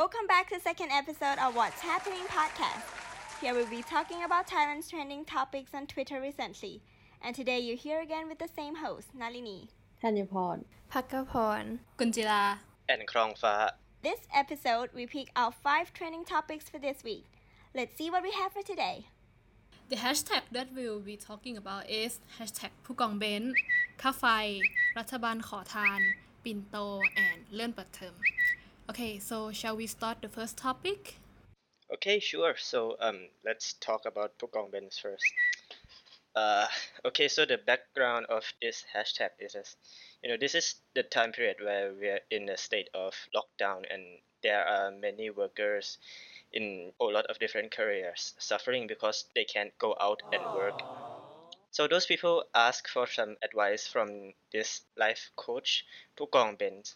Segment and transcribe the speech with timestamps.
[0.00, 2.84] Welcome back to the second episode of What's Happening podcast.
[3.42, 6.80] Here we'll be talking about Thailand's trending topics on Twitter recently.
[7.20, 9.60] And today you're here again with the same host, Nalini.
[10.02, 10.56] ธัญพร
[10.92, 11.62] พักกพร
[11.98, 12.42] กุญจิลา
[12.92, 13.54] and ครองฟ้า
[14.08, 17.26] This episode, we pick out five trending topics for this week.
[17.78, 18.96] Let's see what we have for today.
[19.92, 23.54] The hashtag that we'll be talking about is hashtag ผู้กองเบนซ์
[24.02, 24.24] ค่าไฟ
[24.98, 26.00] รัฐบาลขอทาน
[26.44, 26.76] ปิ่นโต
[27.28, 28.14] and เลื่อนเปิดเทอม
[28.91, 31.15] Okay so shall we start the first topic
[31.93, 32.55] Okay, sure.
[32.57, 35.23] So um, let's talk about Pukong Benz first.
[36.35, 36.67] Uh,
[37.05, 39.75] okay, so the background of this hashtag is, as-
[40.21, 44.19] you know, this is the time period where we're in a state of lockdown, and
[44.43, 45.97] there are many workers
[46.53, 50.83] in a lot of different careers suffering because they can't go out and work.
[51.71, 55.85] So those people ask for some advice from this life coach,
[56.17, 56.95] Pukong Benz.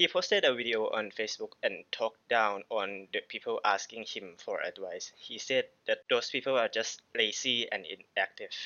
[0.00, 4.58] He posted a video on Facebook and talked down on the people asking him for
[4.62, 5.12] advice.
[5.18, 8.56] He said that those people are just lazy and inactive.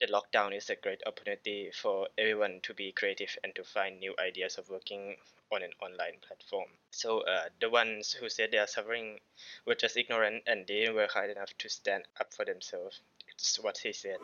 [0.00, 4.14] The lockdown is a great opportunity for everyone to be creative and to find new
[4.18, 5.16] ideas of working
[5.52, 6.70] on an online platform.
[6.90, 9.18] So uh, the ones who said they are suffering
[9.66, 13.02] were just ignorant and they work hard enough to stand up for themselves.
[13.28, 14.16] It's what he said.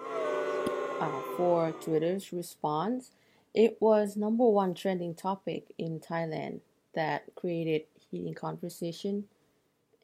[0.99, 3.11] uh, for Twitter's response,
[3.55, 6.61] it was number one trending topic in Thailand
[6.95, 9.25] that created heating conversation.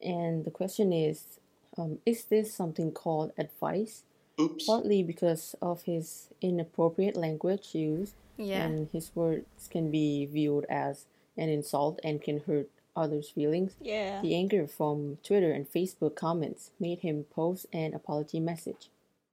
[0.02, 1.38] And the question is,
[1.76, 4.04] um, is this something called advice?
[4.40, 4.64] Oops.
[4.64, 11.04] Partly because of his inappropriate language used, yeah and his words can be viewed as
[11.36, 13.76] an insult and can hurt others' feelings.
[13.80, 14.20] Yeah.
[14.22, 18.90] The anger from Twitter and Facebook comments made him post an apology message.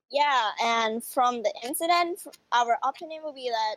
[0.10, 2.22] Yeah, and from the incident,
[2.54, 3.76] our opinion would be that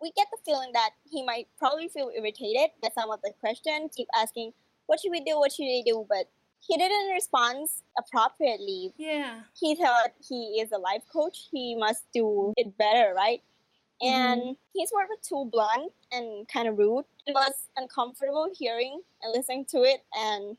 [0.00, 3.92] we get the feeling that he might probably feel irritated by some of the questions,
[3.96, 4.52] keep asking,
[4.86, 6.06] what should we do, what should we do?
[6.08, 6.28] But
[6.60, 7.68] he didn't respond
[7.98, 8.92] appropriately.
[8.96, 13.42] Yeah He thought he is a life coach, he must do it better, right?
[14.02, 14.14] Mm-hmm.
[14.14, 17.04] And his words were too blunt and kind of rude.
[17.26, 20.56] It was uncomfortable hearing and listening to it, and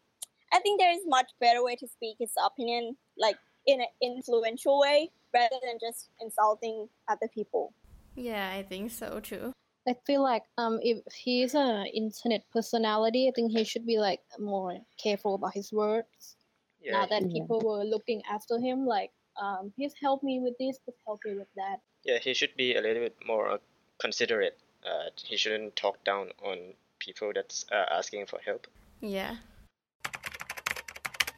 [0.52, 4.80] I think there is much better way to speak his opinion, like in an influential
[4.80, 7.74] way, rather than just insulting other people.
[8.20, 9.54] Yeah, I think so too.
[9.88, 14.20] I feel like um, if he's an internet personality, I think he should be like
[14.38, 16.36] more careful about his words.
[16.82, 17.32] Yeah, now that yeah.
[17.32, 21.36] people were looking after him, like, um, he's help me with this, but help me
[21.36, 21.80] with that.
[22.04, 23.58] Yeah, he should be a little bit more uh,
[24.00, 24.58] considerate.
[24.86, 28.68] Uh, he shouldn't talk down on people that's uh, asking for help.
[29.00, 29.38] Yeah.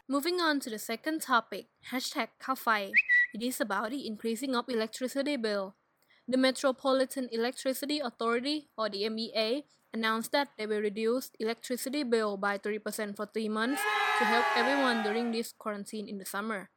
[0.08, 2.92] Moving on to the second topic, hashtag Kafai.
[3.34, 5.76] It is about the increasing of electricity bill.
[6.28, 12.58] The Metropolitan Electricity Authority, or the MEA, announced that they will reduce electricity bill by
[12.58, 13.82] 3% for three months
[14.20, 16.70] to help everyone during this quarantine in the summer.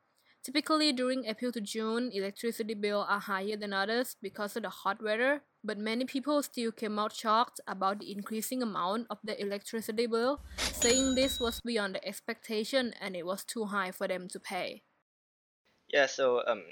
[0.42, 5.02] Typically, during April to June, electricity bills are higher than others because of the hot
[5.02, 10.06] weather, but many people still came out shocked about the increasing amount of the electricity
[10.06, 14.38] bill, saying this was beyond the expectation and it was too high for them to
[14.38, 14.82] pay.
[15.88, 16.64] Yeah, so um,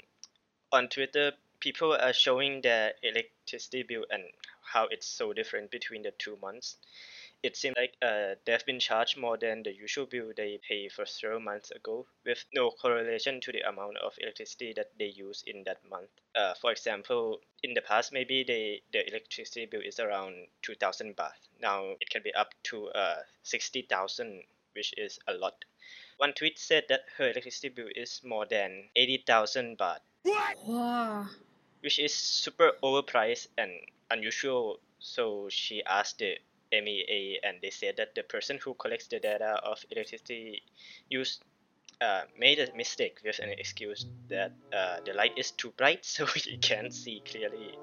[0.71, 1.31] on Twitter,
[1.63, 4.23] people are showing their electricity bill and
[4.61, 6.75] how it's so different between the two months.
[7.41, 11.05] It seems like uh, they've been charged more than the usual bill they pay for
[11.05, 15.63] several months ago, with no correlation to the amount of electricity that they use in
[15.63, 16.09] that month.
[16.35, 21.31] Uh, for example, in the past, maybe they, the electricity bill is around 2,000 baht.
[21.61, 24.43] Now it can be up to uh, 60,000,
[24.75, 25.63] which is a lot.
[26.17, 31.27] One tweet said that her electricity bill is more than 80,000 baht, Wow.
[31.83, 33.71] Which is super overpriced and
[34.09, 34.79] unusual.
[34.99, 36.37] So she asked the
[36.71, 40.63] MEA, and they said that the person who collects the data of electricity
[41.09, 41.39] use
[42.01, 46.25] uh, made a mistake with an excuse that uh, the light is too bright, so
[46.45, 47.77] you can't see clearly.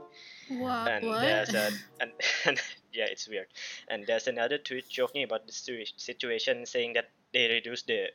[0.50, 0.88] What?
[0.88, 1.20] and what?
[1.20, 2.10] there's a and,
[2.44, 2.60] and
[2.92, 3.46] yeah it's weird
[3.86, 5.52] and there's another tweet joking about the
[5.96, 8.06] situation saying that they reduced the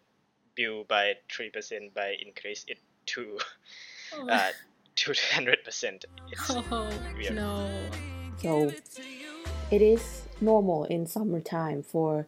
[0.53, 3.37] bill by 3% by increase it to
[4.15, 4.51] oh, uh,
[4.95, 7.35] 200% it's oh, weird.
[7.35, 7.69] no.
[8.37, 8.71] So
[9.71, 12.27] it is normal in summertime for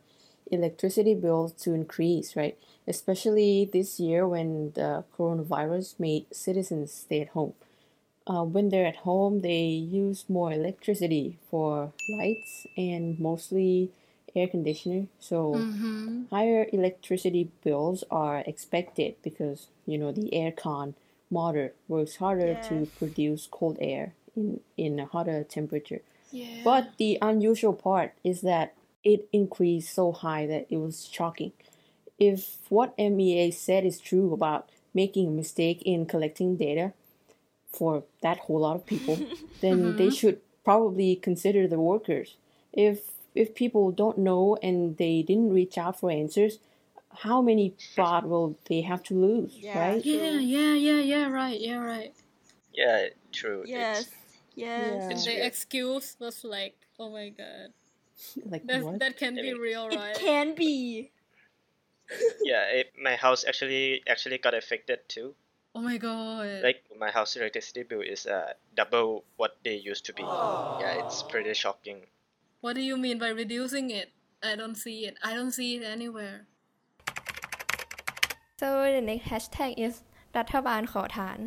[0.52, 2.58] electricity bills to increase, right?
[2.88, 7.54] Especially this year when the coronavirus made citizens stay at home.
[8.26, 13.90] Uh, when they're at home, they use more electricity for lights and mostly
[14.36, 15.08] air conditioner.
[15.20, 16.24] So Mm-hmm.
[16.30, 20.94] higher electricity bills are expected because you know the aircon
[21.30, 26.02] motor works harder to produce cold air in in a hotter temperature.
[26.32, 26.62] Yeah.
[26.64, 31.54] But the unusual part is that it increased so high that it was shocking.
[32.20, 36.94] If what MEA said is true about making a mistake in collecting data
[37.72, 39.16] for that whole lot of people,
[39.62, 39.98] then mm-hmm.
[39.98, 42.36] they should probably consider the workers.
[42.74, 46.60] If if people don't know and they didn't reach out for answers,
[47.18, 50.06] how many baht will they have to lose, yeah, right?
[50.06, 52.14] Yeah, yeah, yeah, yeah, right, yeah, right.
[52.74, 53.64] Yeah, true.
[53.66, 54.16] Yes, it's,
[54.56, 55.26] yes.
[55.26, 55.34] Yeah.
[55.34, 57.74] The excuse was like, oh my god.
[58.46, 59.00] like that, what?
[59.00, 60.16] That can be real, right?
[60.16, 61.12] It can be.
[62.44, 65.34] yeah, it, my house actually actually got affected too.
[65.74, 66.64] Oh my god.
[66.64, 70.24] Like my house electricity bill is uh double what they used to be.
[70.24, 70.82] Aww.
[70.82, 72.06] Yeah, it's pretty shocking.
[72.62, 74.12] What do you mean by reducing it?
[74.42, 75.18] I don't see it.
[75.24, 76.48] I don't see it anywhere.
[78.60, 79.94] So the next hashtag is
[80.38, 81.40] รัฐบาลขอทาน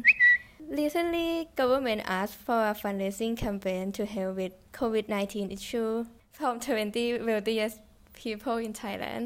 [0.80, 1.30] Recently,
[1.60, 5.92] government asked for a fundraising campaign to help with COVID-19 issue
[6.36, 7.76] from 20 wealthiest
[8.22, 9.24] people in Thailand.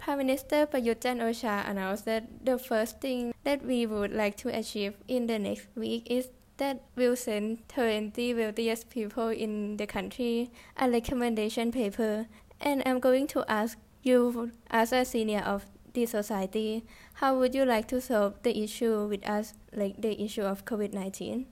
[0.00, 4.94] Prime Minister Prayut Chan-o-cha announced that the first thing that we would like to achieve
[5.08, 6.24] in the next week is
[6.58, 12.26] that we'll send 20 wealthiest people in the country a recommendation paper,
[12.60, 15.66] and I'm going to ask you, as a senior of
[16.06, 16.84] society,
[17.14, 20.92] how would you like to solve the issue with us, like the issue of COVID
[20.92, 21.46] 19?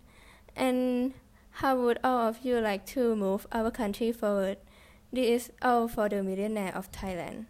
[0.55, 1.15] And
[1.63, 4.59] how would all of you like to move our country forward?
[5.13, 7.47] This is all for the millionaire of Thailand.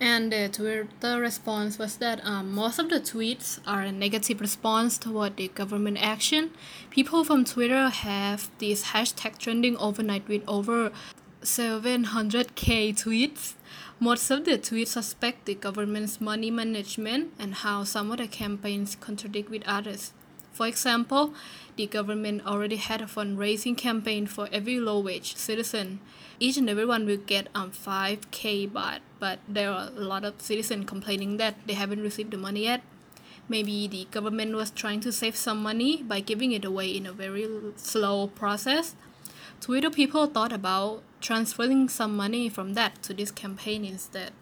[0.00, 4.96] And the Twitter response was that um, most of the tweets are a negative response
[4.96, 6.52] toward the government action.
[6.88, 10.90] People from Twitter have this hashtag trending overnight with over
[11.42, 13.54] 700k tweets.
[13.98, 18.94] Most of the tweets suspect the government's money management and how some of the campaigns
[19.00, 20.12] contradict with others.
[20.52, 21.32] For example,
[21.76, 26.00] the government already had a fundraising campaign for every low wage citizen.
[26.38, 30.84] Each and everyone will get um 5k baht, but there are a lot of citizens
[30.86, 32.82] complaining that they haven't received the money yet.
[33.48, 37.12] Maybe the government was trying to save some money by giving it away in a
[37.12, 38.94] very slow process.
[39.60, 44.32] Twitter people thought about transferring some money from that to this campaign instead.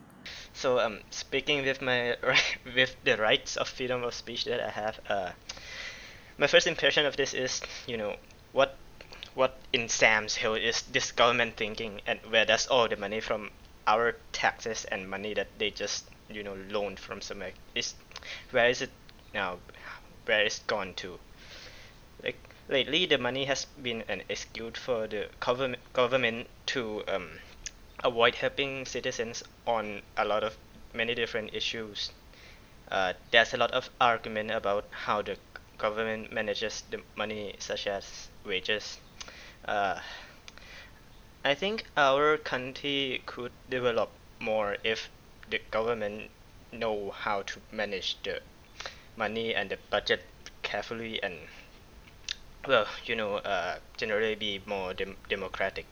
[0.52, 2.16] So um, speaking with my
[2.74, 5.30] with the rights of freedom of speech that I have, uh,
[6.36, 8.16] my first impression of this is, you know,
[8.52, 8.76] what
[9.34, 13.50] what in Sam's Hill is this government thinking, and where does all the money from
[13.86, 17.94] our taxes and money that they just you know loaned from somewhere is,
[18.50, 18.90] where is it
[19.32, 19.58] now?
[20.26, 21.18] Where is it gone to?
[22.22, 25.26] Like lately the money has been an excuse for the
[25.92, 27.30] government to um,
[28.04, 30.56] avoid helping citizens on a lot of
[30.92, 32.10] many different issues.
[32.90, 35.36] Uh, there's a lot of argument about how the
[35.78, 38.98] government manages the money, such as wages.
[39.64, 39.98] Uh,
[41.44, 44.10] I think our country could develop
[44.40, 45.08] more if
[45.48, 46.30] the government
[46.72, 48.40] know how to manage the
[49.16, 50.24] money and the budget
[50.62, 51.38] carefully and
[52.68, 55.86] well, you know, uh, generally be more dem- democratic.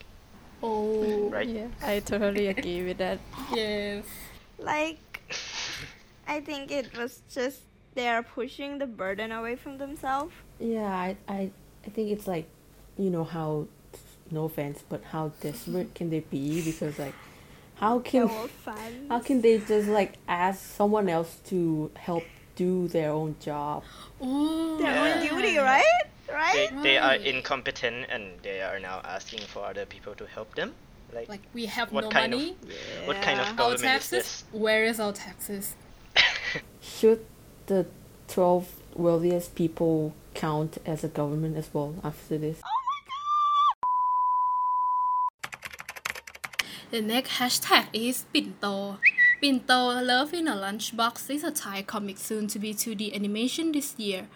[0.63, 1.49] Oh, right.
[1.49, 3.19] Yeah, I totally agree with that.
[3.55, 4.05] Yes.
[4.59, 5.23] Like,
[6.29, 7.61] I think it was just
[7.95, 10.35] they are pushing the burden away from themselves.
[10.61, 11.51] Yeah, I, I,
[11.87, 12.47] I think it's like,
[12.99, 13.67] you know how,
[14.31, 16.63] no offense, but how desperate can they be?
[16.63, 17.15] Because like,
[17.77, 18.29] how can
[19.09, 23.85] how can they just like ask someone else to help do their own job?
[24.23, 25.15] Ooh, their yeah.
[25.15, 26.06] own duty, right?
[26.37, 26.71] Right?
[26.77, 27.25] They, they are mm.
[27.25, 30.75] incompetent and they are now asking for other people to help them.
[31.13, 32.57] Like, like we have what no kind money.
[32.63, 33.07] Of, yeah.
[33.07, 34.13] What kind of government our taxes?
[34.13, 34.45] is this?
[34.53, 35.75] Where is our taxes?
[36.81, 37.25] Should
[37.67, 37.87] the
[38.29, 42.61] twelve wealthiest people count as a government as well after this?
[42.65, 43.01] Oh my
[45.51, 45.61] god!
[46.91, 48.99] The next hashtag is Pinto.
[49.41, 53.95] Pinto Love in a Lunchbox is a Thai comic soon to be 2D animation this
[53.99, 54.29] year.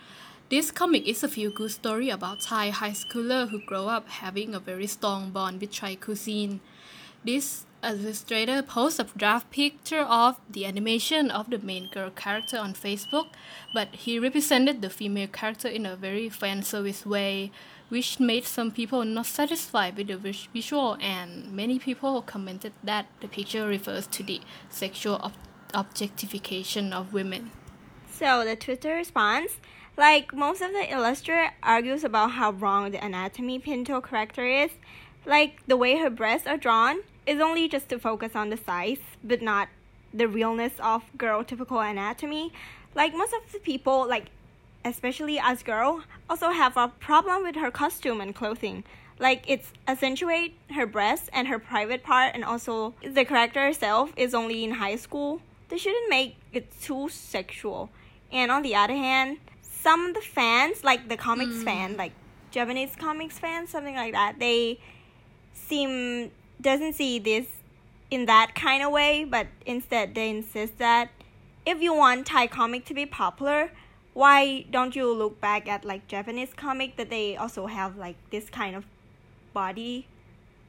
[0.51, 4.59] This comic is a feel-good story about Thai high schooler who grow up having a
[4.59, 6.59] very strong bond with Thai cuisine.
[7.25, 12.75] This illustrator posts a draft picture of the animation of the main girl character on
[12.75, 13.29] Facebook,
[13.73, 17.53] but he represented the female character in a very fan service way,
[17.89, 20.17] which made some people not satisfied with the
[20.53, 25.33] visual, and many people commented that the picture refers to the sexual ob-
[25.75, 27.53] objectification of women.
[28.11, 29.61] So the Twitter response
[30.01, 34.71] like most of the illustrator argues about how wrong the anatomy Pinto character is.
[35.27, 39.03] Like the way her breasts are drawn is only just to focus on the size,
[39.23, 39.69] but not
[40.15, 42.51] the realness of girl typical anatomy.
[42.95, 44.31] Like most of the people, like
[44.87, 48.85] especially as girl, also have a problem with her costume and clothing.
[49.29, 54.33] like it's accentuate her breasts and her private part and also the character herself is
[54.35, 57.91] only in high school they shouldn't make it too sexual
[58.33, 59.37] and on the other hand
[59.83, 61.65] some of the fans like the comics Mm.
[61.65, 62.13] fan like
[62.51, 64.79] japanese comics fans something like that they
[65.55, 67.47] seem doesn't see this
[68.11, 71.11] in that kind of way but instead they insist that
[71.65, 73.71] if you want thai comic to be popular
[74.13, 78.51] why don't you look back at like japanese comic that they also have like this
[78.51, 78.85] kind of
[79.53, 80.07] body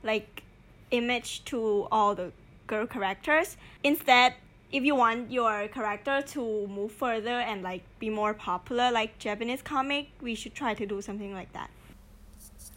[0.03, 0.43] like
[0.91, 2.31] image to all the
[2.67, 4.35] girl characters instead
[4.71, 9.61] if you want your character to move further and like be more popular like japanese
[9.61, 11.69] comic we should try to do something like that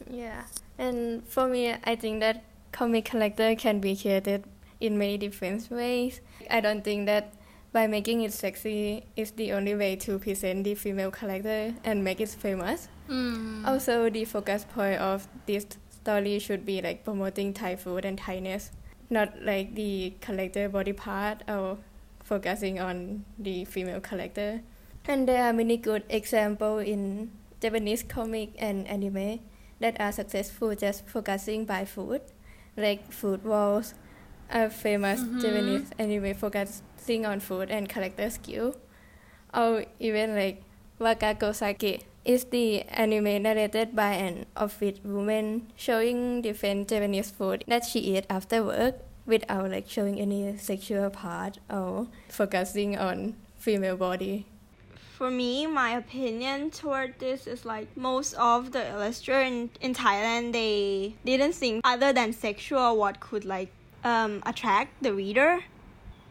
[0.09, 0.43] Yeah,
[0.77, 4.43] and for me, I think that comic character can be created
[4.79, 6.21] in many different ways.
[6.49, 7.33] I don't think that
[7.71, 12.21] by making it sexy is the only way to present the female character and make
[12.21, 12.87] it famous.
[13.09, 13.65] Mm.
[13.67, 18.71] Also, the focus point of this story should be like promoting Thai food and Thainess,
[19.09, 21.77] not like the collector body part or
[22.23, 24.61] focusing on the female collector.
[25.07, 27.31] And there are many good examples in
[27.61, 29.39] Japanese comic and anime
[29.79, 32.21] that are successful just focusing by food,
[32.75, 33.93] like Food Wars,
[34.49, 35.39] a famous mm-hmm.
[35.39, 38.75] Japanese anime focusing on food and character skill.
[39.53, 40.63] Or even like
[40.99, 47.99] Wakakozake is the anime narrated by an office woman showing different Japanese food that she
[47.99, 54.45] eat after work without like showing any sexual part or focusing on female body.
[55.15, 60.51] for me, my opinion toward this is like most of the illustrators in, in Thailand
[60.51, 63.71] they didn't think other than sexual what could like
[64.03, 65.63] um attract the reader.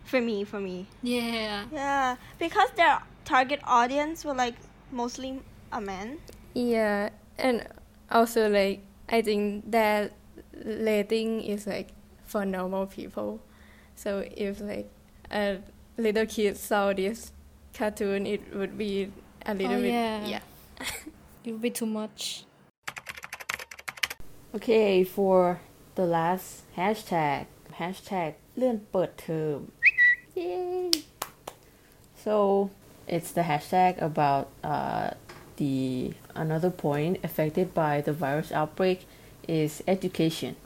[0.04, 1.64] For me, for me, Yeah.
[1.72, 4.54] yeah, because their target audience were like
[4.92, 5.40] mostly
[5.73, 6.17] a man.
[6.53, 7.67] Yeah, and
[8.09, 10.13] also like I think that
[10.65, 11.89] rating is like
[12.25, 13.39] for normal people.
[13.95, 14.89] So if like
[15.31, 15.59] a
[15.97, 17.31] little kid saw this
[17.73, 19.11] cartoon, it would be
[19.45, 20.25] a little Oh, bit yeah.
[20.25, 20.39] yeah.
[21.45, 22.43] It would be too much.
[24.55, 25.61] Okay, for
[25.95, 27.45] the last hashtag
[27.79, 29.59] hashtag เลื่อนเปิดเทอม
[30.39, 30.89] Yay!
[32.23, 32.33] So
[33.15, 35.09] it's the hashtag about uh,
[35.56, 39.06] the another point affected by the virus outbreak
[39.46, 40.56] is education.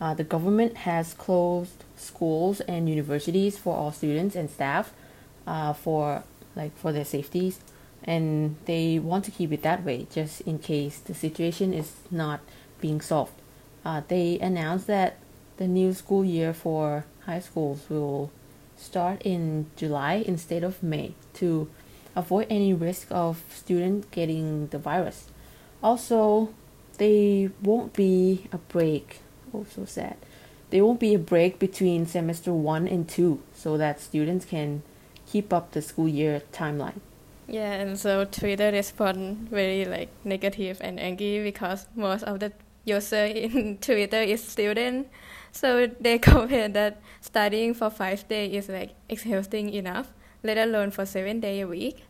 [0.00, 4.92] Uh, the government has closed schools and universities for all students and staff
[5.46, 6.22] uh, for
[6.54, 7.60] like for their safeties,
[8.04, 12.40] and they want to keep it that way just in case the situation is not
[12.80, 13.32] being solved.
[13.84, 15.16] Uh, they announced that
[15.56, 18.30] the new school year for high schools will
[18.76, 21.68] start in July instead of May to
[22.18, 25.28] avoid any risk of students getting the virus.
[25.82, 26.52] Also,
[26.98, 29.20] they won't be a break.
[29.54, 30.16] Oh, so sad.
[30.70, 34.82] There won't be a break between semester one and two, so that students can
[35.26, 37.00] keep up the school year timeline.
[37.46, 42.52] Yeah, and so Twitter respond very like negative and angry because most of the
[42.84, 45.08] user in Twitter is student.
[45.52, 51.06] So they compare that studying for five days is like exhausting enough, let alone for
[51.06, 52.04] seven days a week.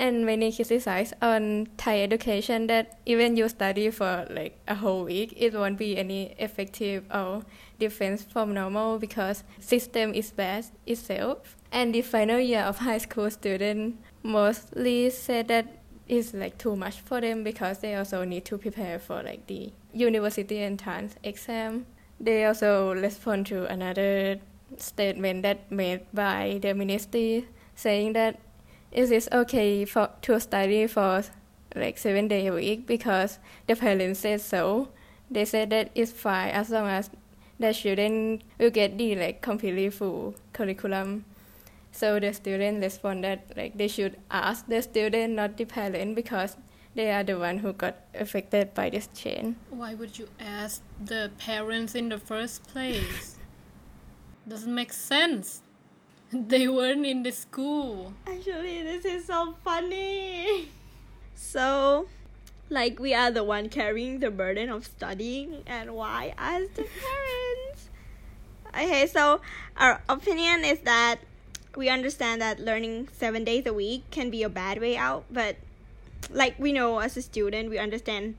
[0.00, 5.34] And many criticize on Thai education that even you study for like a whole week,
[5.36, 7.42] it won't be any effective or
[7.78, 11.54] difference from normal because system is bad itself.
[11.70, 15.66] And the final year of high school student mostly said that
[16.08, 19.70] it's like too much for them because they also need to prepare for like the
[19.92, 21.84] university entrance exam.
[22.18, 24.40] They also respond to another
[24.78, 28.40] statement that made by the ministry saying that
[28.92, 31.22] it is okay for to study for
[31.74, 34.88] like seven days a week because the parents said so.
[35.30, 37.10] They said that it's fine as long as
[37.60, 41.24] the student will get the like completely full curriculum.
[41.92, 46.56] So the student respond that like they should ask the student, not the parent, because
[46.94, 49.56] they are the one who got affected by this change.
[49.70, 53.36] Why would you ask the parents in the first place?
[54.48, 55.62] Doesn't make sense.
[56.32, 58.14] They weren't in the school.
[58.24, 60.68] Actually, this is so funny.
[61.34, 62.06] So,
[62.68, 67.90] like we are the one carrying the burden of studying, and why as the parents?
[68.68, 69.40] Okay, so
[69.76, 71.18] our opinion is that
[71.74, 75.56] we understand that learning seven days a week can be a bad way out, but
[76.30, 78.36] like we know as a student, we understand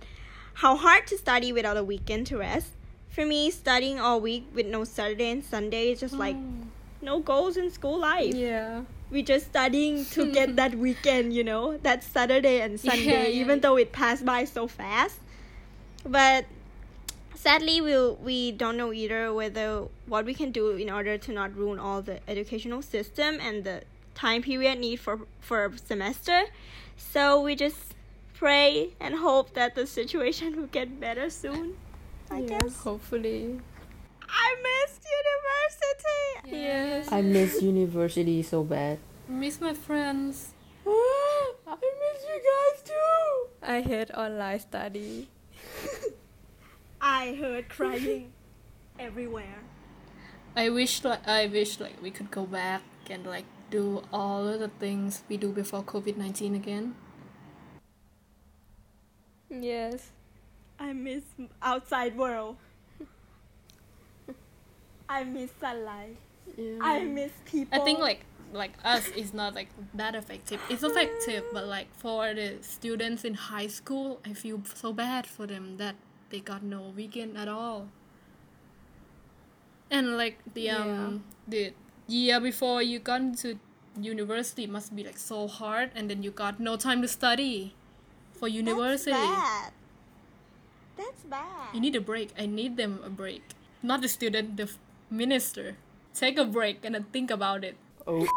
[0.64, 2.72] how hard to study without a weekend to rest.
[3.10, 6.71] For me, studying all week with no Saturday and Sunday is just like oh.
[7.02, 8.34] No goals in school life.
[8.36, 8.84] Yeah.
[9.12, 13.42] we just studying to get that weekend, you know, that Saturday and Sunday, Yeah, yeah,
[13.42, 15.18] even though it passed by so fast.
[16.06, 16.46] But
[17.36, 21.56] sadly we we don't know either whether what we can do in order to not
[21.56, 23.82] ruin all the educational system and the
[24.16, 26.44] time period need for for a semester.
[26.98, 27.96] So we just
[28.34, 31.76] pray and hope that the situation will get better soon
[32.32, 32.76] i yeah, guess.
[32.84, 33.60] hopefully
[34.32, 38.98] i miss university yes I miss university so bad.
[39.28, 40.54] Miss my friends.
[40.88, 43.50] I miss you guys too.
[43.62, 45.28] I hate online study
[47.02, 48.32] i heard crying
[49.00, 49.60] everywhere
[50.56, 54.60] I wish like I wish like we could go back and like do all of
[54.60, 56.96] the things we do before COVID nineteen again.
[59.50, 60.12] yes
[60.80, 61.24] I miss
[61.62, 62.58] outside world.
[65.12, 66.16] I miss sunlight.
[66.80, 67.76] I miss people.
[67.76, 70.60] I think like like us is not like that effective.
[70.70, 75.48] It's effective, but like for the students in high school, I feel so bad for
[75.48, 75.96] them that
[76.32, 77.88] they got no weekend at all.
[79.92, 81.74] And like the um the
[82.08, 83.60] year before you got into
[84.00, 87.76] university must be like so hard, and then you got no time to study
[88.32, 89.12] for university.
[89.12, 89.72] That's bad.
[90.98, 91.76] That's bad.
[91.76, 92.32] You need a break.
[92.40, 93.44] I need them a break.
[93.84, 94.78] Not the student, the f-
[95.12, 95.76] minister.
[96.14, 97.76] Take a break and think about it.
[98.08, 98.28] Oh.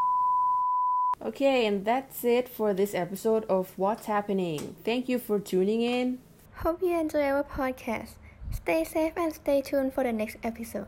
[1.22, 4.76] Okay, and that's it for this episode of What's Happening.
[4.84, 6.18] Thank you for tuning in.
[6.62, 8.14] hope you enjoy our podcast
[8.52, 10.86] stay safe and stay tuned for the next episode